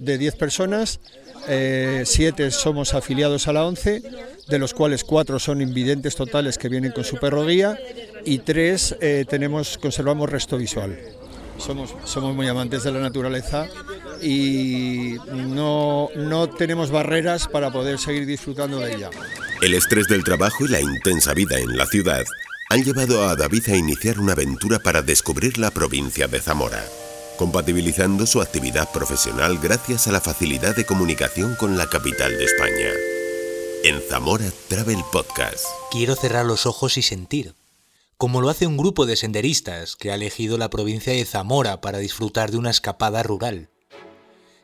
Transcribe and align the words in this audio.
de 0.00 0.18
10 0.18 0.34
personas, 0.36 0.98
7 1.46 2.50
somos 2.50 2.94
afiliados 2.94 3.46
a 3.46 3.52
la 3.52 3.64
11, 3.64 4.02
de 4.48 4.58
los 4.58 4.74
cuales 4.74 5.04
4 5.04 5.38
son 5.38 5.60
invidentes 5.60 6.16
totales 6.16 6.58
que 6.58 6.68
vienen 6.68 6.90
con 6.92 7.04
su 7.04 7.18
perro 7.18 7.46
guía 7.46 7.78
y 8.24 8.38
3 8.38 8.96
tenemos, 9.28 9.78
conservamos 9.78 10.28
resto 10.28 10.56
visual. 10.56 10.98
Somos, 11.58 11.94
somos 12.04 12.34
muy 12.34 12.48
amantes 12.48 12.84
de 12.84 12.92
la 12.92 13.00
naturaleza 13.00 13.68
y 14.22 15.16
no, 15.34 16.08
no 16.16 16.48
tenemos 16.48 16.90
barreras 16.90 17.46
para 17.48 17.70
poder 17.70 17.98
seguir 17.98 18.24
disfrutando 18.24 18.78
de 18.78 18.94
ella. 18.94 19.10
El 19.60 19.74
estrés 19.74 20.08
del 20.08 20.24
trabajo 20.24 20.64
y 20.64 20.68
la 20.68 20.80
intensa 20.80 21.34
vida 21.34 21.58
en 21.58 21.76
la 21.76 21.84
ciudad 21.84 22.24
han 22.70 22.82
llevado 22.82 23.28
a 23.28 23.36
David 23.36 23.68
a 23.68 23.76
iniciar 23.76 24.18
una 24.18 24.32
aventura 24.32 24.78
para 24.78 25.02
descubrir 25.02 25.58
la 25.58 25.70
provincia 25.70 26.28
de 26.28 26.40
Zamora, 26.40 26.82
compatibilizando 27.40 28.26
su 28.26 28.42
actividad 28.42 28.92
profesional 28.92 29.58
gracias 29.62 30.06
a 30.06 30.12
la 30.12 30.20
facilidad 30.20 30.76
de 30.76 30.84
comunicación 30.84 31.54
con 31.54 31.78
la 31.78 31.88
capital 31.88 32.36
de 32.36 32.44
España. 32.44 32.90
En 33.82 34.02
Zamora 34.02 34.44
Travel 34.68 34.98
Podcast. 35.10 35.64
Quiero 35.90 36.16
cerrar 36.16 36.44
los 36.44 36.66
ojos 36.66 36.98
y 36.98 37.02
sentir, 37.02 37.54
como 38.18 38.42
lo 38.42 38.50
hace 38.50 38.66
un 38.66 38.76
grupo 38.76 39.06
de 39.06 39.16
senderistas 39.16 39.96
que 39.96 40.10
ha 40.10 40.16
elegido 40.16 40.58
la 40.58 40.68
provincia 40.68 41.14
de 41.14 41.24
Zamora 41.24 41.80
para 41.80 41.96
disfrutar 41.96 42.50
de 42.50 42.58
una 42.58 42.68
escapada 42.68 43.22
rural. 43.22 43.70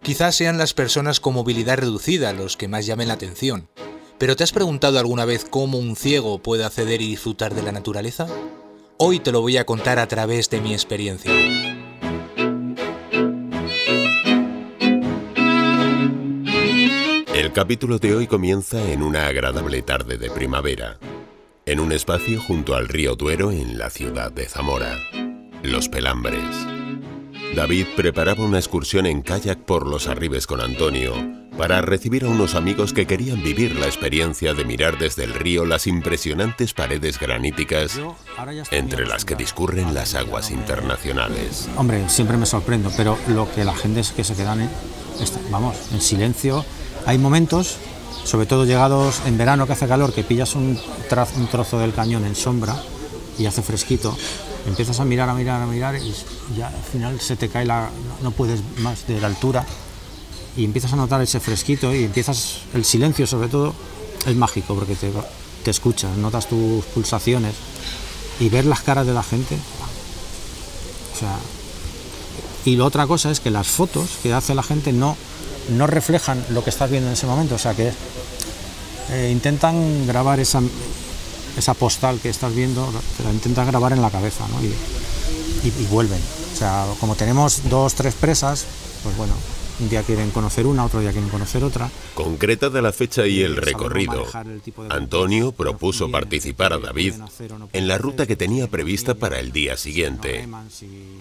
Quizás 0.02 0.37
sean 0.37 0.59
las 0.59 0.74
personas 0.74 1.19
con 1.19 1.33
movilidad 1.33 1.79
reducida 1.79 2.35
los 2.35 2.59
que 2.59 2.69
más 2.69 2.85
llamen 2.85 3.09
la 3.09 3.15
atención, 3.15 3.71
¿Pero 4.19 4.35
te 4.35 4.45
has 4.45 4.52
preguntado 4.52 4.99
alguna 4.99 5.27
vez 5.27 5.45
cómo 5.45 5.77
un 5.77 5.95
ciego 5.95 6.38
puede 6.38 6.65
acceder 6.65 7.02
y 7.02 7.09
disfrutar 7.09 7.55
de 7.55 7.63
la 7.63 7.71
naturaleza? 7.73 8.27
Hoy 8.97 9.21
te 9.21 9.30
lo 9.30 9.43
voy 9.43 9.59
a 9.59 9.66
contar 9.66 9.99
a 9.99 10.09
través 10.09 10.49
de 10.49 10.63
mi 10.63 10.73
experiencia. 10.73 11.30
Capítulo 17.56 17.98
de 17.98 18.15
hoy 18.15 18.27
comienza 18.27 18.92
en 18.92 19.02
una 19.02 19.29
agradable 19.29 19.80
tarde 19.80 20.18
de 20.18 20.30
primavera, 20.30 20.99
en 21.65 21.80
un 21.80 21.90
espacio 21.90 22.38
junto 22.38 22.74
al 22.74 22.87
río 22.87 23.16
Duero 23.16 23.51
en 23.51 23.79
la 23.79 23.88
ciudad 23.88 24.30
de 24.30 24.45
Zamora, 24.45 24.98
Los 25.63 25.88
Pelambres. 25.88 26.54
David 27.54 27.87
preparaba 27.96 28.45
una 28.45 28.59
excursión 28.59 29.07
en 29.07 29.23
kayak 29.23 29.60
por 29.60 29.87
los 29.87 30.07
arribes 30.07 30.46
con 30.46 30.60
Antonio, 30.60 31.15
para 31.57 31.80
recibir 31.80 32.26
a 32.26 32.29
unos 32.29 32.54
amigos 32.54 32.93
que 32.93 33.07
querían 33.07 33.43
vivir 33.43 33.74
la 33.76 33.87
experiencia 33.87 34.52
de 34.52 34.66
mirar 34.66 34.98
desde 34.98 35.24
el 35.24 35.32
río 35.32 35.65
las 35.65 35.87
impresionantes 35.87 36.74
paredes 36.74 37.18
graníticas 37.18 37.98
entre 38.70 39.07
las 39.07 39.24
que 39.24 39.35
discurren 39.35 39.95
las 39.95 40.15
aguas 40.15 40.51
internacionales. 40.51 41.70
Hombre, 41.79 42.07
siempre 42.10 42.37
me 42.37 42.45
sorprendo, 42.45 42.93
pero 42.98 43.16
lo 43.29 43.51
que 43.51 43.65
la 43.65 43.74
gente 43.74 44.01
es 44.01 44.10
que 44.10 44.24
se 44.24 44.35
quedan 44.35 44.60
en, 44.60 44.70
vamos, 45.51 45.74
en 45.95 46.02
silencio. 46.02 46.63
Hay 47.07 47.18
momentos, 47.18 47.76
sobre 48.24 48.46
todo 48.46 48.65
llegados 48.65 49.23
en 49.26 49.38
verano 49.38 49.66
que 49.66 49.74
hace 49.74 49.87
calor, 49.87 50.12
que 50.12 50.24
pillas 50.24 50.57
un, 50.57 50.79
trozo 51.51 51.79
del 51.79 51.95
cañón 51.95 52.24
en 52.24 52.35
sombra 52.35 52.82
y 53.38 53.46
hace 53.46 53.63
fresquito, 53.63 54.16
empiezas 54.66 54.98
a 54.98 55.04
mirar, 55.04 55.29
a 55.29 55.35
mirar, 55.35 55.63
a 55.63 55.66
mirar 55.66 55.95
y 55.96 56.13
ya 56.57 56.66
al 56.66 56.82
final 56.82 57.21
se 57.21 57.37
te 57.37 57.48
cae 57.48 57.65
la... 57.65 57.90
no 58.23 58.32
puedes 58.32 58.60
más 58.79 59.07
de 59.07 59.21
la 59.21 59.29
altura 59.29 59.65
y 60.57 60.65
empiezas 60.65 60.93
a 60.95 60.96
notar 60.96 61.21
ese 61.23 61.38
fresquito 61.38 61.95
y 61.95 62.04
empiezas, 62.04 62.63
el 62.74 62.85
silencio 62.85 63.24
sobre 63.26 63.48
todo, 63.48 63.73
es 64.26 64.34
mágico 64.34 64.75
porque 64.75 64.97
te, 64.97 65.12
te 65.62 65.70
escuchas, 65.70 66.16
notas 66.16 66.48
tus 66.48 66.84
pulsaciones 66.87 67.54
y 68.41 68.48
ver 68.48 68.65
las 68.65 68.81
caras 68.81 69.06
de 69.06 69.15
la 69.15 69.22
gente. 69.22 69.56
O 71.15 71.19
sea, 71.19 71.38
y 72.65 72.75
la 72.75 72.84
otra 72.84 73.06
cosa 73.06 73.31
es 73.31 73.38
que 73.38 73.50
las 73.50 73.69
fotos 73.69 74.10
que 74.25 74.32
hace 74.32 74.54
la 74.54 74.62
gente 74.65 74.93
no, 74.93 75.16
no 75.71 75.87
reflejan 75.87 76.45
lo 76.50 76.62
que 76.65 76.71
estás 76.71 76.91
viendo 76.91 77.09
en 77.09 77.15
ese 77.15 77.27
momento, 77.27 77.55
o 77.55 77.59
sea 77.59 77.75
que 77.75 77.93
eh, 79.11 79.31
intentan 79.31 80.06
grabar 80.06 80.41
esa, 80.41 80.61
esa 81.56 81.75
postal 81.75 82.21
que 82.21 82.28
estás 82.28 82.55
viendo, 82.55 82.93
te 83.17 83.25
la 83.25 83.32
intentan 83.32 83.66
grabar 83.66 83.93
en 83.93 84.03
la 84.03 84.10
cabeza 84.10 84.47
¿no? 84.49 84.62
y, 84.62 84.72
y 85.69 85.87
vuelven. 85.91 86.21
O 86.55 86.56
sea, 86.59 86.87
como 87.00 87.15
tenemos 87.16 87.69
dos, 87.69 87.94
tres 87.94 88.15
presas, 88.15 88.65
pues 89.03 89.16
bueno, 89.16 89.34
un 89.78 89.88
día 89.91 90.03
quieren 90.03 90.31
conocer 90.31 90.66
una, 90.66 90.84
otro 90.84 91.00
día 91.00 91.12
quieren 91.12 91.28
conocer 91.28 91.62
otra. 91.62 91.91
Concretada 92.15 92.81
la 92.81 92.93
fecha 92.93 93.26
y 93.26 93.43
el 93.43 93.56
recorrido, 93.56 94.25
Antonio 94.88 95.53
propuso 95.53 96.10
participar 96.10 96.72
a 96.72 96.78
David 96.78 97.15
en 97.72 97.88
la 97.88 97.99
ruta 97.99 98.26
que 98.26 98.37
tenía 98.37 98.69
prevista 98.69 99.15
para 99.15 99.38
el 99.38 99.53
día 99.53 99.76
siguiente. 99.76 100.49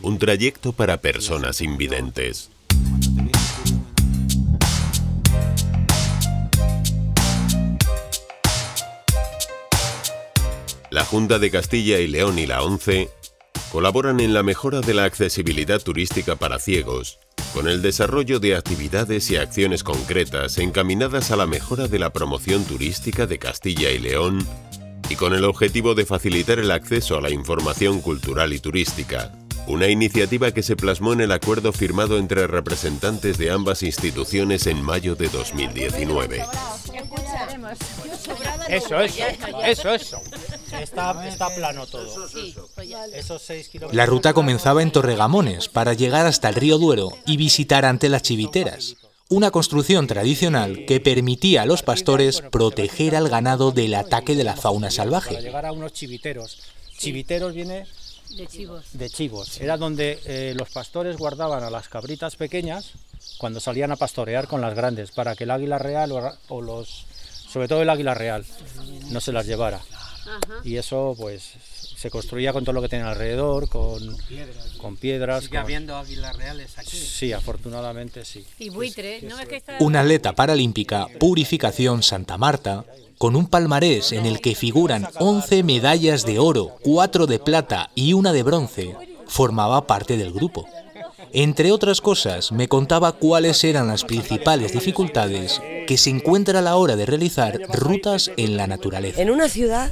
Un 0.01 0.19
trayecto 0.19 0.71
para 0.71 1.01
personas 1.01 1.61
invidentes. 1.61 2.49
La 10.95 11.03
Junta 11.03 11.39
de 11.39 11.51
Castilla 11.51 11.99
y 11.99 12.07
León 12.07 12.39
y 12.39 12.45
la 12.45 12.63
ONCE 12.63 13.09
colaboran 13.69 14.21
en 14.21 14.33
la 14.33 14.43
mejora 14.43 14.79
de 14.79 14.93
la 14.93 15.03
accesibilidad 15.03 15.81
turística 15.81 16.37
para 16.37 16.57
ciegos 16.57 17.19
con 17.53 17.67
el 17.67 17.81
desarrollo 17.81 18.39
de 18.39 18.55
actividades 18.55 19.29
y 19.29 19.35
acciones 19.35 19.83
concretas 19.83 20.57
encaminadas 20.57 21.31
a 21.31 21.35
la 21.35 21.47
mejora 21.47 21.89
de 21.89 21.99
la 21.99 22.13
promoción 22.13 22.63
turística 22.63 23.27
de 23.27 23.39
Castilla 23.39 23.91
y 23.91 23.99
León 23.99 24.39
y 25.09 25.15
con 25.15 25.33
el 25.33 25.43
objetivo 25.43 25.95
de 25.95 26.05
facilitar 26.05 26.59
el 26.59 26.71
acceso 26.71 27.17
a 27.17 27.21
la 27.21 27.29
información 27.29 27.99
cultural 27.99 28.53
y 28.53 28.59
turística. 28.59 29.33
Una 29.67 29.89
iniciativa 29.89 30.51
que 30.51 30.63
se 30.63 30.77
plasmó 30.77 31.11
en 31.11 31.19
el 31.19 31.33
acuerdo 31.33 31.73
firmado 31.73 32.19
entre 32.19 32.47
representantes 32.47 33.37
de 33.37 33.51
ambas 33.51 33.83
instituciones 33.83 34.65
en 34.65 34.81
mayo 34.81 35.15
de 35.15 35.27
2019. 35.27 36.45
Eso, 38.69 39.01
eso, 39.01 39.23
eso, 39.65 39.93
eso. 39.93 40.21
Está, 40.81 41.55
plano 41.55 41.85
todo. 41.87 42.27
La 43.91 44.05
ruta 44.05 44.33
comenzaba 44.33 44.81
en 44.81 44.91
Torregamones 44.91 45.69
para 45.69 45.93
llegar 45.93 46.25
hasta 46.25 46.49
el 46.49 46.55
río 46.55 46.77
Duero 46.77 47.11
y 47.25 47.37
visitar 47.37 47.85
ante 47.85 48.09
las 48.09 48.21
chiviteras, 48.21 48.95
una 49.29 49.51
construcción 49.51 50.07
tradicional 50.07 50.85
que 50.85 50.99
permitía 50.99 51.63
a 51.63 51.65
los 51.65 51.83
pastores 51.83 52.41
proteger 52.41 53.15
al 53.15 53.29
ganado 53.29 53.71
del 53.71 53.95
ataque 53.95 54.35
de 54.35 54.43
la 54.43 54.55
fauna 54.55 54.91
salvaje. 54.91 55.35
Para 55.35 55.41
llegar 55.41 55.65
a 55.65 55.71
unos 55.71 55.93
chiviteros. 55.93 56.59
Chiviteros 56.97 57.53
viene 57.53 57.85
de 58.35 58.47
chivos. 58.47 58.85
De 58.93 59.09
chivos. 59.09 59.61
Era 59.61 59.77
donde 59.77 60.19
eh, 60.25 60.53
los 60.57 60.69
pastores 60.69 61.17
guardaban 61.17 61.63
a 61.63 61.69
las 61.69 61.89
cabritas 61.89 62.35
pequeñas 62.35 62.93
cuando 63.37 63.59
salían 63.59 63.91
a 63.91 63.95
pastorear 63.95 64.47
con 64.47 64.61
las 64.61 64.75
grandes, 64.75 65.11
para 65.11 65.35
que 65.35 65.45
el 65.45 65.51
águila 65.51 65.77
real 65.77 66.11
o 66.47 66.61
los, 66.61 67.05
sobre 67.47 67.67
todo 67.67 67.81
el 67.81 67.89
águila 67.89 68.13
real, 68.13 68.45
no 69.09 69.19
se 69.19 69.31
las 69.31 69.45
llevara. 69.45 69.81
Y 70.63 70.77
eso 70.77 71.15
pues 71.17 71.53
se 71.95 72.09
construía 72.09 72.53
con 72.53 72.63
todo 72.63 72.73
lo 72.73 72.81
que 72.81 72.89
tenía 72.89 73.09
alrededor, 73.09 73.69
con, 73.69 74.17
con 74.77 74.97
piedras. 74.97 75.45
¿Sigue 75.45 75.57
habiendo 75.57 75.95
águilas 75.95 76.35
reales 76.35 76.77
aquí? 76.77 76.97
Sí, 76.97 77.33
afortunadamente 77.33 78.25
sí. 78.25 78.45
Y 78.59 78.69
buitre, 78.69 79.21
¿no? 79.23 79.39
Es 79.39 79.47
que 79.47 79.63
Una 79.79 80.01
atleta 80.01 80.33
paralímpica, 80.33 81.07
Purificación 81.19 82.03
Santa 82.03 82.37
Marta, 82.37 82.85
con 83.17 83.35
un 83.35 83.47
palmarés 83.47 84.11
en 84.11 84.25
el 84.25 84.41
que 84.41 84.55
figuran 84.55 85.07
11 85.19 85.63
medallas 85.63 86.25
de 86.25 86.39
oro, 86.39 86.75
4 86.83 87.27
de 87.27 87.39
plata 87.39 87.89
y 87.95 88.13
una 88.13 88.33
de 88.33 88.43
bronce, 88.43 88.95
formaba 89.27 89.87
parte 89.87 90.17
del 90.17 90.33
grupo. 90.33 90.67
Entre 91.31 91.71
otras 91.71 92.01
cosas, 92.01 92.51
me 92.51 92.67
contaba 92.67 93.13
cuáles 93.13 93.63
eran 93.63 93.87
las 93.87 94.05
principales 94.05 94.71
dificultades 94.71 95.61
que 95.87 95.97
se 95.97 96.09
encuentra 96.09 96.59
a 96.59 96.61
la 96.61 96.75
hora 96.77 96.95
de 96.95 97.05
realizar 97.05 97.59
rutas 97.73 98.31
en 98.37 98.55
la 98.55 98.67
naturaleza. 98.67 99.21
En 99.21 99.29
una 99.29 99.49
ciudad 99.49 99.91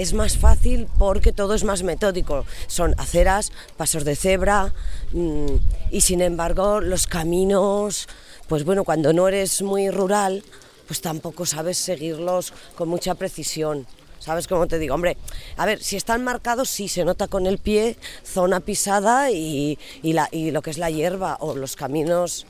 es 0.00 0.14
más 0.14 0.38
fácil 0.38 0.88
porque 0.98 1.30
todo 1.30 1.52
es 1.52 1.62
más 1.62 1.82
metódico. 1.82 2.46
Son 2.68 2.94
aceras, 2.96 3.52
pasos 3.76 4.02
de 4.04 4.16
cebra 4.16 4.72
mm, 5.12 5.56
y 5.90 6.00
sin 6.00 6.22
embargo 6.22 6.80
los 6.80 7.06
caminos, 7.06 8.08
pues 8.48 8.64
bueno, 8.64 8.84
cuando 8.84 9.12
no 9.12 9.28
eres 9.28 9.60
muy 9.60 9.90
rural, 9.90 10.42
pues 10.86 11.02
tampoco 11.02 11.44
sabes 11.44 11.76
seguirlos 11.76 12.54
con 12.76 12.88
mucha 12.88 13.14
precisión. 13.14 13.86
¿Sabes 14.20 14.48
cómo 14.48 14.66
te 14.66 14.78
digo? 14.78 14.94
Hombre, 14.94 15.18
a 15.58 15.66
ver, 15.66 15.82
si 15.82 15.96
están 15.96 16.24
marcados, 16.24 16.70
sí 16.70 16.88
se 16.88 17.04
nota 17.04 17.28
con 17.28 17.46
el 17.46 17.58
pie, 17.58 17.98
zona 18.24 18.60
pisada 18.60 19.30
y, 19.30 19.78
la, 20.02 20.28
y 20.32 20.50
lo 20.50 20.62
que 20.62 20.70
es 20.70 20.78
la 20.78 20.90
hierba 20.90 21.36
o 21.40 21.54
los 21.54 21.76
caminos 21.76 22.46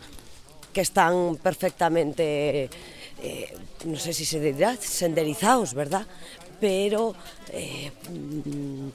que 0.73 0.83
están 0.83 1.37
perfectamente, 1.37 2.71
eh, 3.23 3.55
no 3.85 3.99
sé 3.99 4.13
si 4.13 4.25
se 4.25 4.77
senderizados, 4.81 5.75
¿verdad? 5.75 6.07
Pero 6.61 7.15
eh, 7.53 7.91
mm, 8.11 8.89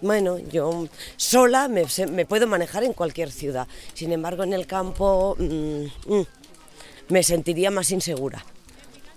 bueno, 0.00 0.38
yo 0.38 0.88
sola 1.16 1.68
me, 1.68 1.84
puedo 2.26 2.46
manejar 2.46 2.84
en 2.84 2.92
cualquier 2.92 3.30
ciudad. 3.30 3.68
Sin 3.94 4.12
embargo, 4.12 4.42
en 4.42 4.52
el 4.52 4.66
campo 4.66 5.36
mm, 5.38 6.14
mm, 6.14 6.26
me 7.08 7.22
sentiría 7.22 7.70
más 7.70 7.90
insegura. 7.90 8.44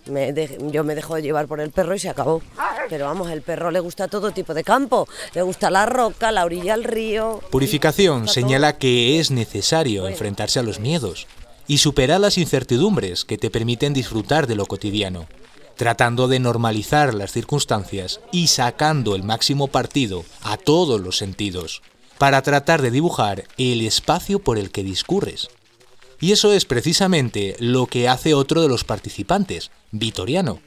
yo 0.06 0.84
me 0.84 0.96
dejo 0.96 1.16
de 1.16 1.22
llevar 1.22 1.48
por 1.48 1.62
el 1.62 1.72
perro 1.72 1.96
y 1.96 2.00
se 2.00 2.10
acabó. 2.10 2.42
Pero 2.90 3.06
vamos, 3.06 3.32
el 3.32 3.42
perro 3.42 3.72
le 3.72 3.80
gusta 3.80 4.10
todo 4.10 4.32
tipo 4.32 4.54
de 4.54 4.64
campo. 4.64 5.08
Le 5.34 5.42
gusta 5.42 5.70
la 5.70 5.86
roca, 5.86 6.32
la 6.32 6.44
orilla, 6.44 6.74
el 6.74 6.84
río. 6.84 7.40
Purificación 7.50 8.28
señala 8.28 8.78
que 8.78 9.20
es 9.20 9.32
necesario 9.32 10.08
enfrentarse 10.08 10.60
a 10.60 10.64
los 10.64 10.80
miedos 10.80 11.28
y 11.66 11.78
superar 11.78 12.20
las 12.20 12.38
incertidumbres 12.38 13.24
que 13.24 13.38
te 13.38 13.50
permiten 13.50 13.94
disfrutar 13.94 14.48
de 14.48 14.56
lo 14.56 14.66
cotidiano, 14.66 15.28
tratando 15.76 16.28
de 16.28 16.40
normalizar 16.40 17.14
las 17.14 17.32
circunstancias 17.32 18.20
y 18.32 18.48
sacando 18.48 19.16
el 19.16 19.24
máximo 19.24 19.68
partido 19.68 20.24
a 20.42 20.58
todos 20.58 21.02
los 21.02 21.18
sentidos, 21.18 21.82
para 22.18 22.42
tratar 22.42 22.82
de 22.82 22.92
dibujar 22.92 23.46
el 23.58 23.82
espacio 23.82 24.40
por 24.40 24.58
el 24.58 24.72
que 24.72 24.84
discurres. 24.84 25.50
Y 26.20 26.32
eso 26.32 26.54
es 26.54 26.66
precisamente 26.66 27.56
lo 27.60 27.88
que 27.88 28.08
hace 28.08 28.34
otro 28.34 28.62
de 28.62 28.70
los 28.70 28.84
participantes, 28.84 29.72
Vitoriano, 29.92 30.62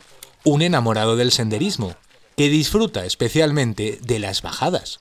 un 0.45 0.63
enamorado 0.63 1.17
del 1.17 1.33
senderismo, 1.33 1.95
que 2.37 2.49
disfruta 2.51 3.07
especialmente 3.07 3.99
de 4.03 4.19
las 4.19 4.43
bajadas. 4.43 4.99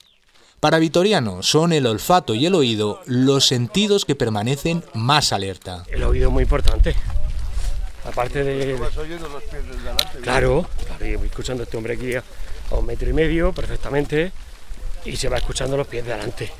Para 0.59 0.79
Vitoriano 0.79 1.43
son 1.43 1.73
el 1.73 1.85
olfato 1.85 2.33
y 2.33 2.45
el 2.45 2.55
oído 2.55 3.01
los 3.05 3.45
sentidos 3.45 4.05
que 4.05 4.15
permanecen 4.15 4.83
más 4.93 5.33
alerta. 5.33 5.83
El 5.89 6.03
oído 6.03 6.29
es 6.29 6.33
muy 6.33 6.43
importante. 6.43 6.95
Aparte 8.05 8.43
de... 8.43 8.73
Vas 8.75 8.95
oyendo 8.97 9.27
los 9.27 9.43
pies 9.43 9.67
del 9.67 9.83
delante. 9.83 10.19
Claro, 10.19 10.69
claro, 10.85 11.05
yo 11.05 11.17
voy 11.17 11.27
escuchando 11.27 11.63
a 11.63 11.65
este 11.65 11.77
hombre 11.77 11.93
aquí 11.93 12.15
a 12.15 12.23
un 12.75 12.85
metro 12.85 13.09
y 13.09 13.13
medio 13.13 13.51
perfectamente 13.51 14.31
y 15.05 15.15
se 15.15 15.29
va 15.29 15.37
escuchando 15.37 15.75
los 15.77 15.87
pies 15.87 16.05
de 16.05 16.13
adelante. 16.13 16.51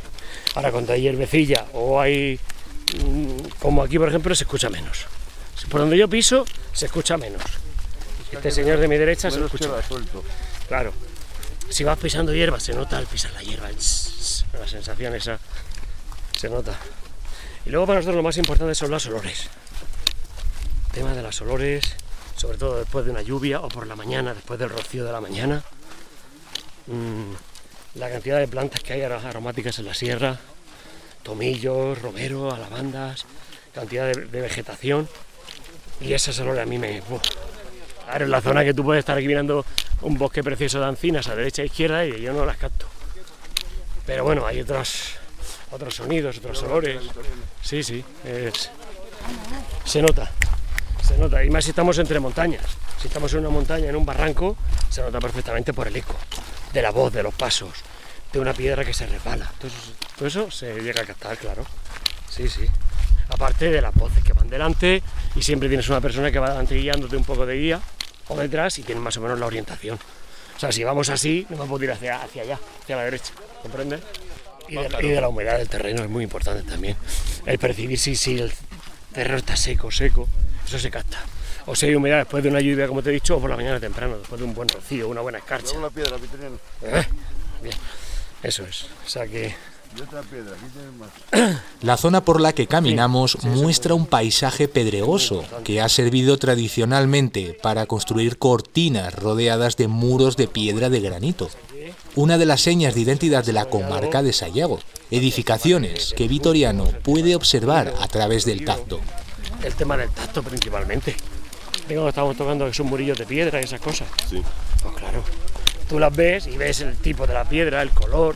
Ahora 0.55 0.71
cuando 0.71 0.93
hay 0.93 1.01
hierbecilla 1.01 1.65
o 1.73 1.99
hay... 1.99 2.39
Mm, 3.03 3.37
como 3.59 3.83
aquí 3.83 3.97
por 3.97 4.09
ejemplo 4.09 4.33
se 4.35 4.43
escucha 4.43 4.69
menos. 4.69 5.05
Por 5.69 5.81
donde 5.81 5.97
yo 5.97 6.07
piso 6.07 6.45
se 6.73 6.85
escucha 6.85 7.17
menos. 7.17 7.41
Este 8.31 8.51
señor 8.51 8.79
de 8.79 8.87
mi 8.87 8.97
derecha 8.97 9.31
se 9.31 9.39
lo 9.39 9.45
escucha. 9.45 9.69
Claro. 10.67 10.93
Si 11.69 11.83
vas 11.83 11.97
pisando 11.97 12.33
hierba, 12.33 12.59
se 12.59 12.73
nota 12.73 12.97
al 12.97 13.07
pisar 13.07 13.31
la 13.33 13.41
hierba. 13.41 13.69
La 13.69 14.67
sensación 14.67 15.15
esa 15.15 15.39
se 16.37 16.49
nota. 16.49 16.77
Y 17.65 17.69
luego 17.69 17.87
para 17.87 17.99
nosotros 17.99 18.17
lo 18.17 18.23
más 18.23 18.37
importante 18.37 18.75
son 18.75 18.91
los 18.91 19.05
olores. 19.07 19.49
Tema 20.95 21.13
de 21.13 21.21
los 21.21 21.41
olores, 21.41 21.93
sobre 22.37 22.57
todo 22.57 22.79
después 22.79 23.03
de 23.03 23.11
una 23.11 23.21
lluvia 23.21 23.59
o 23.59 23.67
por 23.67 23.85
la 23.85 23.97
mañana, 23.97 24.33
después 24.33 24.57
del 24.57 24.69
rocío 24.69 25.03
de 25.03 25.11
la 25.11 25.19
mañana. 25.19 25.61
Mm, 26.87 27.33
la 27.95 28.09
cantidad 28.09 28.39
de 28.39 28.47
plantas 28.47 28.81
que 28.81 28.93
hay 28.93 29.01
aromáticas 29.01 29.77
en 29.79 29.87
la 29.87 29.93
sierra, 29.93 30.39
tomillos, 31.21 32.01
romero, 32.01 32.49
alabandas, 32.49 33.25
cantidad 33.73 34.07
de, 34.07 34.39
vegetación. 34.39 35.09
Y 35.99 36.13
esos 36.13 36.39
olores 36.39 36.63
a 36.63 36.65
mí 36.65 36.77
me... 36.77 37.01
Claro, 38.05 38.23
en 38.23 38.31
la 38.31 38.39
zona 38.39 38.63
que 38.63 38.73
tú 38.73 38.85
puedes 38.85 38.99
estar 38.99 39.17
aquí 39.17 39.27
mirando 39.27 39.65
un 40.01 40.17
bosque 40.17 40.45
precioso 40.45 40.79
de 40.79 40.87
encinas 40.87 41.27
a 41.27 41.35
derecha 41.35 41.61
e 41.61 41.65
izquierda 41.65 42.05
y 42.05 42.21
yo 42.21 42.31
no 42.31 42.45
las 42.45 42.55
capto. 42.55 42.87
Pero 44.05 44.23
bueno, 44.23 44.47
hay 44.47 44.61
otros, 44.61 45.15
otros 45.71 45.93
sonidos, 45.93 46.37
otros 46.37 46.63
olores. 46.63 47.01
Sí, 47.61 47.83
sí, 47.83 48.01
se 49.83 50.01
nota, 50.01 50.31
se 51.05 51.17
nota. 51.17 51.43
Y 51.43 51.49
más 51.49 51.63
si 51.63 51.69
estamos 51.71 51.97
entre 51.99 52.19
montañas. 52.19 52.65
Si 52.99 53.07
estamos 53.07 53.31
en 53.33 53.39
una 53.39 53.49
montaña, 53.49 53.89
en 53.89 53.95
un 53.95 54.05
barranco, 54.05 54.57
se 54.89 55.01
nota 55.01 55.19
perfectamente 55.19 55.73
por 55.73 55.87
el 55.87 55.95
eco, 55.95 56.15
de 56.73 56.81
la 56.81 56.91
voz, 56.91 57.13
de 57.13 57.23
los 57.23 57.33
pasos, 57.33 57.73
de 58.33 58.39
una 58.39 58.53
piedra 58.53 58.83
que 58.83 58.93
se 58.93 59.05
resbala. 59.05 59.51
todo 60.17 60.27
eso 60.27 60.49
se 60.51 60.81
llega 60.81 61.01
a 61.01 61.05
captar, 61.05 61.37
claro. 61.37 61.65
Sí, 62.29 62.49
sí. 62.49 62.65
Aparte 63.29 63.69
de 63.69 63.81
las 63.81 63.93
voces 63.93 64.23
que 64.23 64.33
van 64.33 64.49
delante 64.49 65.01
y 65.35 65.41
siempre 65.41 65.69
tienes 65.69 65.87
una 65.89 66.01
persona 66.01 66.31
que 66.31 66.39
va 66.39 66.49
delante 66.49 66.75
guiándote 66.75 67.15
un 67.15 67.23
poco 67.23 67.45
de 67.45 67.55
guía 67.55 67.81
o 68.27 68.37
detrás 68.37 68.77
y 68.79 68.83
tienen 68.83 69.03
más 69.03 69.17
o 69.17 69.21
menos 69.21 69.39
la 69.39 69.45
orientación. 69.45 69.97
O 70.55 70.59
sea, 70.59 70.71
si 70.71 70.83
vamos 70.83 71.09
así, 71.09 71.45
nos 71.49 71.59
vamos 71.59 71.81
a 71.81 71.83
ir 71.83 71.91
hacia, 71.91 72.21
hacia 72.21 72.43
allá, 72.43 72.59
hacia 72.81 72.95
la 72.95 73.03
derecha, 73.03 73.33
¿comprendes? 73.61 74.01
Y 74.67 74.75
de, 74.75 75.21
la 75.21 75.27
humedad 75.27 75.57
del 75.57 75.69
terreno 75.69 76.03
es 76.03 76.09
muy 76.09 76.23
importante 76.23 76.63
también. 76.63 76.95
El 77.45 77.59
percibir 77.59 77.99
si, 77.99 78.15
si 78.15 78.39
el 78.39 78.51
terreno 79.13 79.37
está 79.37 79.55
seco, 79.55 79.91
seco, 79.91 80.27
eso 80.65 80.79
se 80.79 80.91
capta. 80.91 81.19
O 81.67 81.75
si 81.75 81.87
hay 81.87 81.95
humedad 81.95 82.19
después 82.19 82.43
de 82.43 82.49
una 82.49 82.61
lluvia, 82.61 82.87
como 82.87 83.01
te 83.01 83.09
he 83.09 83.13
dicho, 83.13 83.37
o 83.37 83.39
por 83.39 83.49
la 83.49 83.55
mañana 83.55 83.79
temprano, 83.79 84.17
después 84.17 84.39
de 84.39 84.45
un 84.45 84.53
buen 84.53 84.69
rocío, 84.69 85.09
una 85.09 85.21
buena 85.21 85.39
escarcha. 85.39 85.77
Una 85.77 85.89
piedra, 85.89 86.17
¿Eh? 86.83 87.05
Bien, 87.63 87.75
eso 88.43 88.63
es. 88.65 88.85
O 89.05 89.09
sea 89.09 89.25
que 89.27 89.55
la 91.81 91.97
zona 91.97 92.23
por 92.23 92.41
la 92.41 92.53
que 92.53 92.67
caminamos 92.67 93.43
muestra 93.43 93.93
un 93.93 94.05
paisaje 94.05 94.67
pedregoso 94.67 95.43
que 95.63 95.81
ha 95.81 95.89
servido 95.89 96.37
tradicionalmente 96.37 97.57
para 97.61 97.85
construir 97.85 98.37
cortinas 98.37 99.13
rodeadas 99.15 99.77
de 99.77 99.87
muros 99.87 100.35
de 100.37 100.47
piedra 100.47 100.89
de 100.89 100.99
granito. 100.99 101.49
Una 102.15 102.37
de 102.37 102.45
las 102.45 102.61
señas 102.61 102.95
de 102.95 103.01
identidad 103.01 103.45
de 103.45 103.53
la 103.53 103.65
comarca 103.65 104.21
de 104.21 104.33
Sayago, 104.33 104.79
edificaciones 105.11 106.13
que 106.15 106.27
Vitoriano 106.27 106.85
puede 107.03 107.35
observar 107.35 107.93
a 107.99 108.07
través 108.07 108.45
del 108.45 108.65
tacto. 108.65 108.99
El 109.63 109.73
tema 109.75 109.97
del 109.97 110.09
tacto 110.09 110.43
principalmente. 110.43 111.15
Digo, 111.87 112.09
estamos 112.09 112.35
tocando 112.35 112.65
que 112.65 112.73
son 112.73 112.87
murillos 112.87 113.17
de 113.17 113.25
piedra 113.25 113.61
y 113.61 113.65
esas 113.65 113.79
cosas. 113.79 114.07
Sí. 114.27 114.41
Pues 114.81 114.95
claro, 114.95 115.23
tú 115.87 115.99
las 115.99 116.15
ves 116.15 116.47
y 116.47 116.57
ves 116.57 116.81
el 116.81 116.95
tipo 116.97 117.27
de 117.27 117.33
la 117.33 117.45
piedra, 117.45 117.81
el 117.81 117.91
color, 117.91 118.35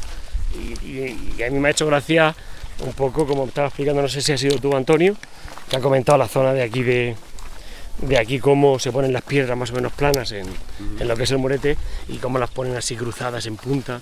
y, 0.55 1.41
a 1.43 1.49
mí 1.49 1.59
me 1.59 1.69
ha 1.69 1.71
hecho 1.71 1.85
gracia 1.85 2.35
un 2.85 2.93
poco 2.93 3.25
como 3.25 3.45
estaba 3.45 3.67
explicando, 3.67 4.01
no 4.01 4.07
sé 4.07 4.21
si 4.21 4.31
ha 4.31 4.37
sido 4.37 4.57
tú 4.57 4.75
Antonio, 4.75 5.15
que 5.69 5.75
ha 5.75 5.79
comentado 5.79 6.17
la 6.17 6.27
zona 6.27 6.53
de 6.53 6.63
aquí 6.63 6.81
de, 6.81 7.15
de 8.01 8.17
aquí 8.17 8.39
cómo 8.39 8.79
se 8.79 8.91
ponen 8.91 9.13
las 9.13 9.23
piedras 9.23 9.57
más 9.57 9.71
o 9.71 9.75
menos 9.75 9.91
planas 9.93 10.31
en, 10.31 10.47
lo 10.99 11.15
que 11.15 11.23
es 11.23 11.31
el 11.31 11.39
morete 11.39 11.77
y 12.07 12.17
cómo 12.17 12.39
las 12.39 12.49
ponen 12.49 12.75
así 12.75 12.95
cruzadas 12.95 13.45
en 13.45 13.57
punta 13.57 13.99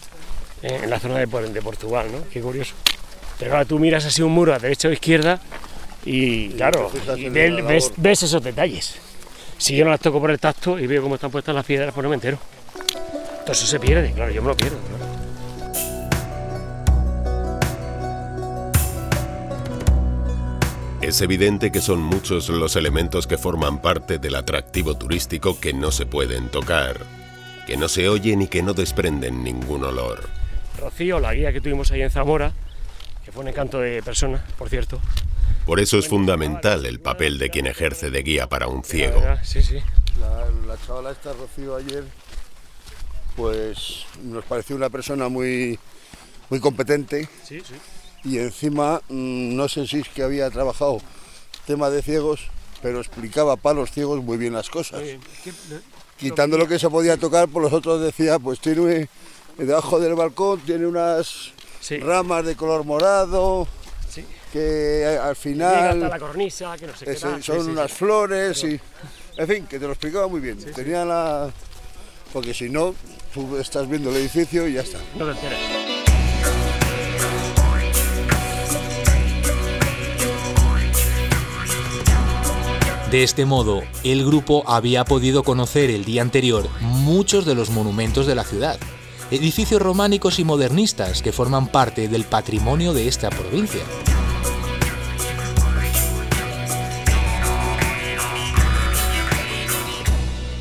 eh, 0.62 0.82
en 0.84 0.90
la 0.90 1.00
zona 1.00 1.16
de, 1.16 1.26
de, 1.26 1.62
Portugal, 1.62 2.08
¿no? 2.12 2.20
Qué 2.32 2.42
curioso. 2.42 2.76
Pero 3.40 3.52
ahora 3.52 3.66
tú 3.66 3.80
miras 3.80 4.06
así 4.06 4.22
un 4.22 4.32
muro 4.32 4.54
a 4.54 4.60
derecha 4.60 4.88
o 4.88 4.92
izquierda 4.92 5.40
y 6.06 6.50
claro, 6.50 6.92
ves, 7.32 7.92
ves, 7.98 8.24
esos 8.24 8.44
detalles. 8.44 8.96
Si 9.58 9.76
yo 9.76 9.86
no 9.86 9.92
las 9.92 10.00
toco 10.00 10.20
por 10.20 10.32
el 10.32 10.40
tacto 10.40 10.80
y 10.80 10.88
veo 10.88 11.02
cómo 11.02 11.16
están 11.16 11.32
puestas 11.32 11.54
las 11.56 11.66
piedras, 11.66 11.94
pues 11.94 12.04
no 12.04 12.10
me 12.10 12.16
entero. 12.16 12.38
Todo 13.42 13.52
eso 13.52 13.66
se 13.66 13.80
pierde, 13.80 14.12
claro, 14.12 14.32
yo 14.32 14.42
me 14.42 14.50
lo 14.50 14.58
pierdo. 14.58 14.78
Es 21.08 21.22
evidente 21.22 21.72
que 21.72 21.80
son 21.80 22.02
muchos 22.02 22.50
los 22.50 22.76
elementos 22.76 23.28
que 23.28 23.38
forman 23.38 23.82
parte 23.82 24.18
del 24.18 24.36
atractivo 24.36 24.98
turístico 24.98 25.58
que 25.58 25.72
no 25.72 25.92
se 25.92 26.06
pueden 26.06 26.50
tocar, 26.50 26.98
que 27.66 27.78
no 27.78 27.88
se 27.88 28.10
oyen 28.10 28.42
y 28.42 28.48
que 28.48 28.62
no 28.62 28.74
desprenden 28.74 29.42
ningún 29.42 29.86
olor. 29.86 30.28
Rocío, 30.78 31.22
la 31.22 31.34
guía 31.34 31.54
que 31.54 31.62
tuvimos 31.62 31.92
ahí 31.92 32.02
en 32.02 32.12
Zamora, 32.12 32.52
que 33.24 33.32
fue 33.32 33.42
un 33.42 33.48
encanto 33.48 33.80
de 33.80 34.04
persona, 34.04 34.44
por 34.58 34.68
cierto. 34.68 35.00
Por 35.68 35.80
eso 35.80 36.00
es 36.00 36.08
fundamental 36.08 36.88
el 36.88 37.00
papel 37.00 37.38
de 37.38 37.52
quien 37.52 37.68
ejerce 37.68 38.10
de 38.10 38.24
guía 38.24 38.50
para 38.50 38.68
un 38.68 38.84
ciego. 38.84 39.22
Sí, 39.44 39.62
sí. 39.62 39.78
La, 40.20 40.48
la 40.66 40.78
chavala 40.84 41.12
esta 41.12 41.34
Rocío 41.34 41.76
ayer, 41.76 42.04
pues 43.36 44.06
nos 44.24 44.44
pareció 44.46 44.76
una 44.76 44.90
persona 44.90 45.30
muy, 45.30 45.78
muy 46.50 46.60
competente. 46.60 47.30
Sí, 47.44 47.60
sí 47.60 47.76
y 48.28 48.40
encima 48.40 49.02
mm, 49.10 49.56
no 49.56 49.68
sé 49.70 49.88
si 49.88 50.00
es 50.00 50.10
que 50.10 50.24
había 50.24 50.50
trabajado 50.50 51.00
tema 51.66 51.90
de 51.90 52.02
ciegos, 52.02 52.42
pero 52.82 53.00
explicaba 53.00 53.56
para 53.56 53.80
los 53.80 53.92
ciegos 53.92 54.24
muy 54.24 54.38
bien 54.38 54.54
las 54.54 54.70
cosas. 54.70 55.02
Quitando 56.18 56.58
lo 56.58 56.68
que 56.68 56.80
se 56.80 56.90
podía 56.90 57.18
tocar, 57.18 57.48
por 57.48 57.62
los 57.62 57.74
otros 57.74 58.02
decía, 58.02 58.40
pues 58.40 58.60
tiene 58.60 59.08
debajo 59.58 60.00
del 60.00 60.16
balcón 60.16 60.60
tiene 60.62 60.86
unas 60.86 61.52
ramas 62.02 62.46
de 62.46 62.56
color 62.56 62.84
morado, 62.84 63.68
que 64.52 65.20
al 65.22 65.36
final 65.36 66.00
la 66.00 66.20
cornisa, 66.20 66.76
que 66.78 66.88
no 66.88 66.96
sé 66.96 67.16
son 67.16 67.70
unas 67.70 67.92
flores 67.92 68.64
y 68.64 68.80
en 69.38 69.48
fin, 69.48 69.68
que 69.68 69.80
te 69.80 69.86
lo 69.86 69.92
explicaba 69.92 70.28
muy 70.28 70.42
bien. 70.42 70.58
Tenía 70.58 71.06
la 71.06 71.52
porque 72.34 72.54
si 72.54 72.70
no, 72.70 72.94
tú 73.34 73.58
estás 73.58 73.88
viendo 73.88 74.10
el 74.10 74.18
edificio 74.18 74.68
y 74.68 74.74
ya 74.74 74.82
está. 74.82 75.00
No 75.18 75.26
te 75.26 75.32
enteras. 75.32 75.60
De 83.12 83.24
este 83.24 83.46
modo, 83.46 83.84
el 84.04 84.26
grupo 84.26 84.64
había 84.68 85.06
podido 85.06 85.44
conocer 85.44 85.90
el 85.92 86.04
día 86.04 86.22
anterior 86.22 86.68
muchos 86.82 87.46
de 87.46 87.56
los 87.56 87.70
monumentos 87.70 88.28
de 88.28 88.36
la 88.36 88.44
ciudad, 88.44 88.78
edificios 89.32 89.82
románicos 89.82 90.40
y 90.40 90.44
modernistas 90.44 91.22
que 91.22 91.32
forman 91.32 91.68
parte 91.68 92.10
del 92.10 92.26
patrimonio 92.26 92.92
de 92.92 93.08
esta 93.08 93.30
provincia. 93.30 93.84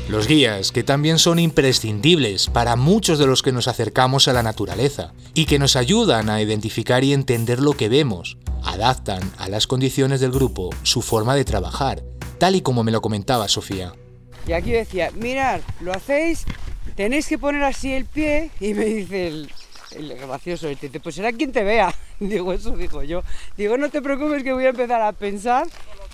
Los 0.09 0.27
guías, 0.27 0.71
que 0.71 0.83
también 0.83 1.19
son 1.19 1.37
imprescindibles 1.37 2.47
para 2.47 2.75
muchos 2.75 3.19
de 3.19 3.27
los 3.27 3.41
que 3.41 3.51
nos 3.51 3.67
acercamos 3.67 4.27
a 4.27 4.33
la 4.33 4.43
naturaleza 4.43 5.13
y 5.33 5.45
que 5.45 5.59
nos 5.59 5.75
ayudan 5.75 6.29
a 6.29 6.41
identificar 6.41 7.03
y 7.03 7.13
entender 7.13 7.59
lo 7.59 7.73
que 7.73 7.89
vemos, 7.89 8.37
adaptan 8.63 9.21
a 9.37 9.49
las 9.49 9.67
condiciones 9.67 10.21
del 10.21 10.31
grupo 10.31 10.69
su 10.83 11.01
forma 11.01 11.35
de 11.35 11.43
trabajar 11.43 12.03
tal 12.37 12.55
y 12.55 12.61
como 12.61 12.83
me 12.83 12.91
lo 12.91 13.01
comentaba 13.01 13.47
Sofía. 13.47 13.93
Y 14.47 14.53
aquí 14.53 14.71
decía, 14.71 15.11
mirad, 15.15 15.61
lo 15.81 15.93
hacéis, 15.93 16.45
tenéis 16.95 17.27
que 17.27 17.37
poner 17.37 17.63
así 17.63 17.93
el 17.93 18.05
pie 18.05 18.51
y 18.59 18.73
me 18.73 18.85
dice 18.85 19.27
el, 19.27 19.49
gracioso, 20.15 20.67
pues 21.03 21.15
será 21.15 21.31
quien 21.33 21.51
te 21.51 21.63
vea. 21.63 21.93
Digo, 22.19 22.51
eso 22.53 22.71
digo 22.71 23.03
yo. 23.03 23.21
Digo, 23.57 23.77
no 23.77 23.89
te 23.89 24.01
preocupes 24.01 24.41
que 24.41 24.51
voy 24.51 24.65
a 24.65 24.69
empezar 24.69 25.01
a 25.01 25.11
pensar 25.11 25.67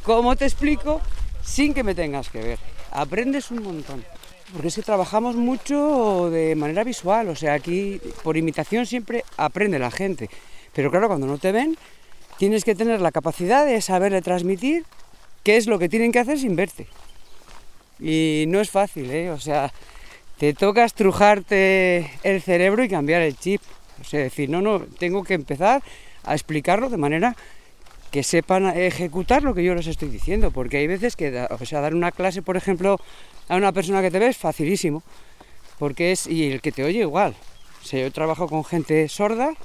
cómo 0.04 0.36
te 0.36 0.46
explico 0.46 1.00
sin 1.44 1.74
que 1.74 1.84
me 1.84 1.96
tengas 1.96 2.30
que 2.30 2.40
ver. 2.40 2.60
Aprendes 2.94 3.50
un 3.50 3.64
montón. 3.64 4.06
Porque 4.52 4.68
es 4.68 4.76
que 4.76 4.84
trabajamos 4.84 5.36
mucho 5.36 6.30
de 6.30 6.56
manera 6.56 6.84
visual, 6.84 7.28
o 7.30 7.36
sea, 7.36 7.56
aquí 7.56 8.00
por 8.24 8.38
imitación 8.38 8.86
siempre 8.86 9.24
aprende 9.36 9.80
la 9.80 9.90
gente. 9.90 10.30
Pero 10.74 10.92
claro, 10.92 11.08
cuando 11.08 11.26
no 11.26 11.40
te 11.40 11.52
ven, 11.52 11.76
tienes 12.38 12.64
que 12.64 12.76
tener 12.76 13.02
la 13.02 13.12
capacidad 13.12 13.66
de 13.66 13.82
saberle 13.82 14.22
transmitir 14.22 14.86
qué 15.44 15.58
es 15.58 15.66
lo 15.66 15.80
que 15.80 15.90
tienen 15.90 16.12
que 16.12 16.20
hacer 16.20 16.38
sin 16.38 16.56
verte. 16.56 16.88
Y 18.00 18.46
no 18.48 18.62
es 18.62 18.70
fácil, 18.70 19.10
¿eh? 19.10 19.32
O 19.32 19.40
sea, 19.40 19.74
te 20.38 20.54
toca 20.54 20.86
estrujarte 20.86 22.12
el 22.22 22.42
cerebro 22.42 22.84
y 22.84 22.90
cambiar 22.90 23.24
el 23.24 23.36
chip. 23.36 23.62
O 24.02 24.04
sea, 24.04 24.20
decir, 24.20 24.50
no, 24.50 24.62
no, 24.62 24.82
tengo 24.82 25.24
que 25.24 25.34
empezar 25.34 25.82
a 26.24 26.34
explicarlo 26.34 26.90
de 26.90 26.98
manera 26.98 27.36
que 28.14 28.22
sepan 28.22 28.68
ejecutar 28.78 29.42
lo 29.42 29.56
que 29.56 29.64
yo 29.64 29.74
les 29.74 29.88
estoy 29.88 30.08
diciendo, 30.08 30.52
porque 30.52 30.78
hay 30.78 30.86
veces 30.86 31.16
que, 31.16 31.48
o 31.50 31.66
sea, 31.66 31.82
dar 31.82 31.96
una 31.96 32.12
clase, 32.12 32.44
por 32.44 32.56
ejemplo, 32.56 33.00
a 33.50 33.56
una 33.56 33.72
persona 33.72 34.04
que 34.04 34.12
te 34.12 34.20
ve 34.20 34.28
es 34.28 34.38
facilísimo, 34.38 35.02
porque 35.80 36.12
es, 36.12 36.28
y 36.28 36.52
el 36.52 36.62
que 36.62 36.72
te 36.72 36.84
oye 36.84 37.00
igual. 37.00 37.34
O 37.82 37.86
sea, 37.88 38.02
yo 38.02 38.12
trabajo 38.12 38.48
con 38.48 38.64
gente 38.64 39.10
sorda 39.10 39.56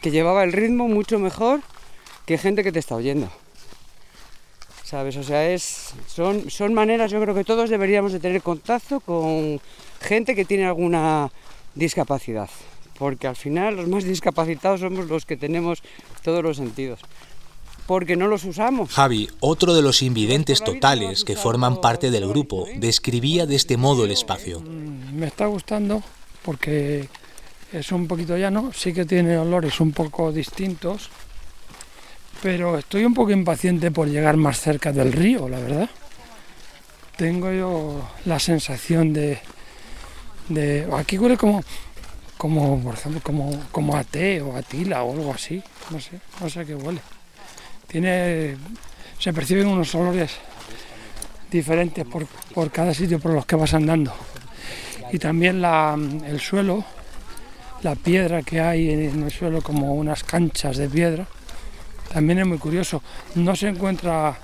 que 0.00 0.12
llevaba 0.12 0.44
el 0.44 0.52
ritmo 0.52 0.86
mucho 0.86 1.18
mejor 1.18 1.60
que 2.24 2.38
gente 2.38 2.62
que 2.62 2.70
te 2.70 2.78
está 2.78 2.94
oyendo. 2.94 3.28
¿Sabes? 4.84 5.16
O 5.16 5.24
sea, 5.24 5.50
es, 5.50 5.92
son, 6.06 6.50
son 6.50 6.74
maneras, 6.74 7.10
yo 7.10 7.20
creo 7.20 7.34
que 7.34 7.42
todos 7.42 7.68
deberíamos 7.68 8.12
de 8.12 8.20
tener 8.20 8.42
contacto 8.42 9.00
con 9.00 9.60
gente 10.00 10.36
que 10.36 10.44
tiene 10.44 10.66
alguna 10.66 11.32
discapacidad, 11.74 12.48
porque 12.96 13.26
al 13.26 13.34
final 13.34 13.74
los 13.74 13.88
más 13.88 14.04
discapacitados 14.04 14.78
somos 14.78 15.08
los 15.08 15.26
que 15.26 15.36
tenemos 15.36 15.82
todos 16.22 16.44
los 16.44 16.58
sentidos 16.58 17.00
porque 17.86 18.16
no 18.16 18.26
los 18.26 18.44
usamos. 18.44 18.90
Javi, 18.90 19.28
otro 19.40 19.74
de 19.74 19.82
los 19.82 20.02
invidentes 20.02 20.62
totales 20.62 21.24
que 21.24 21.36
forman 21.36 21.80
parte 21.80 22.10
del 22.10 22.28
grupo, 22.28 22.66
describía 22.76 23.46
de 23.46 23.56
este 23.56 23.76
modo 23.76 24.04
el 24.04 24.12
espacio. 24.12 24.60
Mm, 24.60 25.14
me 25.14 25.26
está 25.26 25.46
gustando 25.46 26.02
porque 26.42 27.08
es 27.72 27.92
un 27.92 28.06
poquito 28.06 28.36
llano, 28.36 28.72
sí 28.72 28.92
que 28.92 29.04
tiene 29.04 29.36
olores 29.36 29.80
un 29.80 29.92
poco 29.92 30.32
distintos, 30.32 31.10
pero 32.42 32.78
estoy 32.78 33.04
un 33.04 33.14
poco 33.14 33.30
impaciente 33.30 33.90
por 33.90 34.08
llegar 34.08 34.36
más 34.36 34.60
cerca 34.60 34.92
del 34.92 35.12
río, 35.12 35.48
la 35.48 35.58
verdad. 35.58 35.90
Tengo 37.16 37.52
yo 37.52 38.00
la 38.24 38.38
sensación 38.38 39.12
de, 39.12 39.38
de 40.48 40.88
aquí 40.96 41.18
huele 41.18 41.36
como 41.36 41.62
como 42.38 42.82
por 42.82 42.94
ejemplo 42.94 43.20
como 43.22 43.62
como 43.70 43.96
a 43.96 44.02
té 44.02 44.42
o 44.42 44.56
a 44.56 44.62
tila 44.62 45.04
o 45.04 45.12
algo 45.12 45.32
así, 45.32 45.62
no 45.90 46.00
sé, 46.00 46.18
no 46.40 46.48
sé 46.50 46.66
qué 46.66 46.74
huele 46.74 47.00
tiene, 47.92 48.56
se 49.18 49.32
perciben 49.34 49.66
unos 49.66 49.94
olores 49.94 50.32
diferentes 51.50 52.06
por, 52.06 52.70
cada 52.70 52.94
sitio 52.94 53.20
por 53.20 53.34
los 53.34 53.44
que 53.44 53.54
vas 53.54 53.74
andando. 53.74 54.14
Y 55.12 55.18
también 55.18 55.62
el 55.62 56.40
suelo, 56.40 56.82
la 57.82 57.94
piedra 57.94 58.42
que 58.42 58.60
hay 58.62 58.90
en 58.90 59.22
el 59.22 59.30
suelo 59.30 59.60
como 59.60 59.92
unas 59.94 60.24
canchas 60.24 60.78
de 60.78 60.88
piedra, 60.88 61.26
también 62.10 62.38
es 62.38 62.46
muy 62.46 62.56
curioso. 62.56 63.02
No 63.34 63.54
se 63.54 63.68
encuentra 63.68 64.38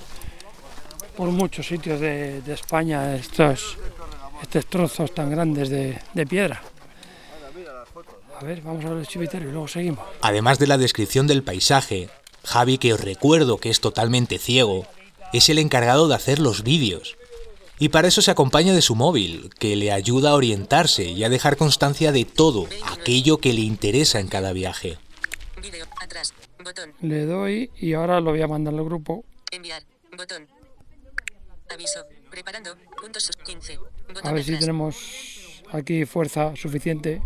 por 1.16 1.30
muchos 1.30 1.66
sitios 1.66 2.00
de, 2.00 2.42
España 2.48 3.14
estos, 3.16 3.78
estos 4.42 4.66
trozos 4.66 5.14
tan 5.14 5.30
grandes 5.30 5.70
de, 5.70 6.26
piedra. 6.28 6.60
A 8.38 8.44
ver, 8.44 8.60
vamos 8.60 8.84
a 8.84 8.90
ver 8.90 8.98
el 8.98 9.06
chiviterio 9.06 9.48
y 9.48 9.52
luego 9.52 9.66
seguimos. 9.66 10.04
Además 10.20 10.58
de 10.58 10.66
la 10.66 10.76
descripción 10.76 11.26
del 11.26 11.42
paisaje, 11.42 12.08
Javi, 12.48 12.78
que 12.78 12.94
os 12.94 13.00
recuerdo 13.00 13.58
que 13.58 13.68
es 13.68 13.80
totalmente 13.80 14.38
ciego, 14.38 14.86
es 15.34 15.50
el 15.50 15.58
encargado 15.58 16.08
de 16.08 16.14
hacer 16.14 16.38
los 16.38 16.62
vídeos. 16.62 17.18
Y 17.78 17.90
para 17.90 18.08
eso 18.08 18.22
se 18.22 18.30
acompaña 18.30 18.72
de 18.72 18.80
su 18.80 18.96
móvil, 18.96 19.50
que 19.58 19.76
le 19.76 19.92
ayuda 19.92 20.30
a 20.30 20.34
orientarse 20.34 21.04
y 21.04 21.22
a 21.24 21.28
dejar 21.28 21.58
constancia 21.58 22.10
de 22.10 22.24
todo 22.24 22.66
aquello 22.90 23.36
que 23.36 23.52
le 23.52 23.60
interesa 23.60 24.18
en 24.18 24.28
cada 24.28 24.54
viaje. 24.54 24.96
Le 27.02 27.26
doy 27.26 27.70
y 27.76 27.92
ahora 27.92 28.20
lo 28.20 28.30
voy 28.30 28.40
a 28.40 28.48
mandar 28.48 28.72
al 28.72 28.82
grupo. 28.82 29.24
A 34.24 34.32
ver 34.32 34.44
si 34.44 34.58
tenemos 34.58 34.96
aquí 35.70 36.06
fuerza 36.06 36.56
suficiente 36.56 37.20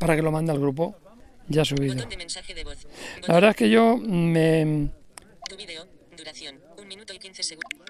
para 0.00 0.16
que 0.16 0.22
lo 0.22 0.32
mande 0.32 0.50
al 0.50 0.58
grupo 0.58 0.96
ya 1.48 1.64
subido. 1.64 1.94
La 3.26 3.34
verdad 3.34 3.50
es 3.50 3.56
que 3.56 3.70
yo 3.70 3.96
me... 3.96 4.90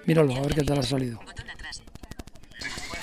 Míralo, 0.05 0.35
a 0.35 0.41
ver 0.41 0.55
qué 0.55 0.63
tal 0.63 0.79
ha 0.79 0.83
salido. 0.83 1.19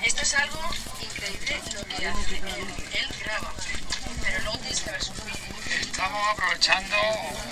Esto 0.05 0.23
es 0.23 0.35
algo 0.35 0.59
increíble 1.01 1.57
lo 1.75 1.85
que 1.87 2.07
hace 2.07 2.37
él 2.37 3.07
graba, 3.23 3.55
pero 4.23 4.43
luego 4.45 4.59
tienes 4.59 4.81
que 4.81 4.91
ver 4.91 5.03
su 5.03 5.13
Estamos 5.81 6.21
aprovechando 6.33 6.97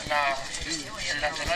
la, 0.08 0.36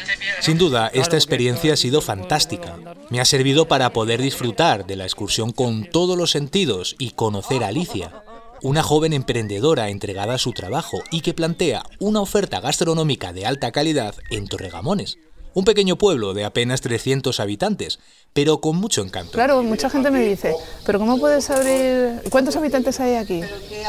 de 0.06 0.16
piedra. 0.16 0.42
Sin 0.42 0.56
duda, 0.58 0.90
esta 0.94 1.16
experiencia 1.16 1.74
ha 1.74 1.76
sido 1.76 2.00
fantástica. 2.00 2.78
Me 3.10 3.20
ha 3.20 3.24
servido 3.24 3.66
para 3.68 3.92
poder 3.92 4.22
disfrutar 4.22 4.86
de 4.86 4.96
la 4.96 5.04
excursión 5.04 5.52
con 5.52 5.84
todos 5.84 6.16
los 6.16 6.30
sentidos 6.30 6.96
y 6.98 7.10
conocer 7.10 7.64
a 7.64 7.68
Alicia, 7.68 8.22
una 8.62 8.82
joven 8.82 9.12
emprendedora 9.12 9.90
entregada 9.90 10.34
a 10.34 10.38
su 10.38 10.52
trabajo 10.52 10.98
y 11.10 11.20
que 11.20 11.34
plantea 11.34 11.84
una 11.98 12.20
oferta 12.20 12.60
gastronómica 12.60 13.32
de 13.32 13.46
alta 13.46 13.72
calidad 13.72 14.14
en 14.30 14.46
Torregamones, 14.48 15.18
un 15.56 15.64
pequeño 15.64 15.96
pueblo 15.96 16.34
de 16.34 16.44
apenas 16.44 16.82
300 16.82 17.40
habitantes, 17.40 17.98
pero 18.34 18.60
con 18.60 18.76
mucho 18.76 19.00
encanto. 19.00 19.32
Claro, 19.32 19.62
mucha 19.62 19.88
gente 19.88 20.10
me 20.10 20.20
dice, 20.20 20.54
pero 20.84 20.98
¿cómo 20.98 21.18
puedes 21.18 21.48
abrir? 21.48 22.20
¿Cuántos 22.28 22.56
habitantes 22.56 23.00
hay 23.00 23.14
aquí? 23.14 23.40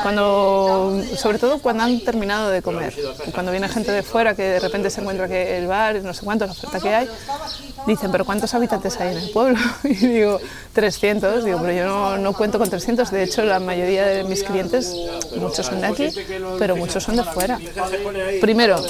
Cuando, 0.01 1.03
sobre 1.17 1.39
todo 1.39 1.59
cuando 1.59 1.83
han 1.83 1.99
terminado 1.99 2.51
de 2.51 2.61
comer. 2.61 2.93
Cuando 3.33 3.51
viene 3.51 3.67
gente 3.67 3.91
de 3.91 4.01
fuera 4.01 4.33
que 4.33 4.43
de 4.43 4.59
repente 4.61 4.89
se 4.89 5.01
encuentra 5.01 5.27
que 5.27 5.57
el 5.57 5.67
bar, 5.67 6.01
no 6.03 6.13
sé 6.13 6.23
cuánto, 6.23 6.45
la 6.45 6.53
oferta 6.53 6.79
que 6.79 6.95
hay, 6.95 7.09
dicen, 7.85 8.13
pero 8.13 8.23
¿cuántos 8.23 8.53
habitantes 8.53 8.97
hay 9.01 9.17
en 9.17 9.23
el 9.23 9.29
pueblo? 9.31 9.59
Y 9.83 9.93
digo, 9.93 10.39
300. 10.71 11.43
Digo, 11.43 11.59
pero 11.59 11.73
yo 11.73 11.85
no, 11.85 12.17
no 12.17 12.31
cuento 12.31 12.59
con 12.59 12.69
300. 12.69 13.11
De 13.11 13.23
hecho, 13.23 13.43
la 13.43 13.59
mayoría 13.59 14.05
de 14.05 14.23
mis 14.23 14.43
clientes, 14.43 14.95
muchos 15.35 15.65
son 15.65 15.81
de 15.81 15.87
aquí, 15.87 16.09
pero 16.59 16.77
muchos 16.77 17.03
son 17.03 17.17
de 17.17 17.25
fuera. 17.25 17.59
Primero, 18.39 18.81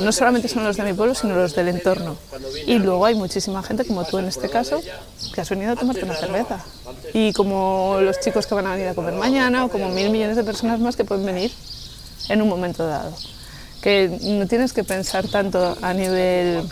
no 0.00 0.10
solamente 0.10 0.48
son 0.48 0.64
los 0.64 0.76
de 0.76 0.82
mi 0.82 0.94
pueblo, 0.94 1.14
sino 1.14 1.36
los 1.36 1.54
del 1.54 1.68
entorno. 1.68 2.07
Y 2.66 2.78
luego 2.78 3.04
hay 3.06 3.14
muchísima 3.14 3.62
gente, 3.62 3.84
como 3.84 4.04
tú 4.04 4.18
en 4.18 4.26
este 4.26 4.48
caso, 4.48 4.80
que 5.34 5.40
has 5.40 5.48
venido 5.48 5.72
a 5.72 5.76
tomarte 5.76 6.04
una 6.04 6.14
cerveza. 6.14 6.64
Y 7.12 7.32
como 7.32 7.98
los 8.00 8.20
chicos 8.20 8.46
que 8.46 8.54
van 8.54 8.66
a 8.66 8.72
venir 8.72 8.88
a 8.88 8.94
comer 8.94 9.14
mañana, 9.14 9.64
o 9.64 9.68
como 9.68 9.88
mil 9.88 10.10
millones 10.10 10.36
de 10.36 10.44
personas 10.44 10.80
más 10.80 10.96
que 10.96 11.04
pueden 11.04 11.24
venir 11.26 11.52
en 12.28 12.42
un 12.42 12.48
momento 12.48 12.86
dado. 12.86 13.12
Que 13.80 14.08
no 14.22 14.46
tienes 14.46 14.72
que 14.72 14.84
pensar 14.84 15.28
tanto 15.28 15.76
a 15.80 15.94
nivel 15.94 16.68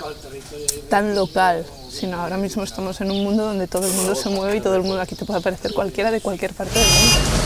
tan 0.90 1.14
local, 1.14 1.64
sino 1.88 2.20
ahora 2.20 2.36
mismo 2.36 2.64
estamos 2.64 3.00
en 3.00 3.10
un 3.10 3.22
mundo 3.22 3.44
donde 3.44 3.68
todo 3.68 3.86
el 3.86 3.92
mundo 3.92 4.14
se 4.14 4.28
mueve 4.28 4.56
y 4.56 4.60
todo 4.60 4.74
el 4.74 4.82
mundo 4.82 5.00
aquí 5.00 5.14
te 5.14 5.24
puede 5.24 5.40
aparecer 5.40 5.72
cualquiera 5.72 6.10
de 6.10 6.20
cualquier 6.20 6.52
parte 6.52 6.78
del 6.78 6.88
mundo. 6.88 7.45